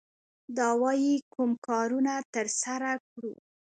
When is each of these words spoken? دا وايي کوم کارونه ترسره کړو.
دا 0.57 0.67
وايي 0.81 1.15
کوم 1.33 1.51
کارونه 1.67 2.13
ترسره 2.33 2.91
کړو. 3.09 3.31